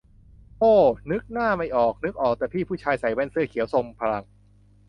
[0.59, 0.73] โอ้
[1.11, 4.23] นึกหน้าไม่ออก นึกออกแต่พี่ผู้ชายใส่แว่นเสื้อเขียวทรงพลัง